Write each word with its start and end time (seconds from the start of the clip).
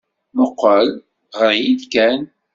Mmuqqel, 0.33 0.87
ɣer-iyi-d 1.37 1.81
kan. 1.93 2.21